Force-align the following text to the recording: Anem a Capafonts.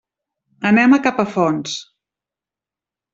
Anem 0.69 0.95
a 0.95 0.99
Capafonts. 1.07 1.75